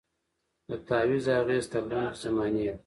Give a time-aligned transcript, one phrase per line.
[0.69, 2.73] د تعویذ اغېز تر لنډي زمانې وي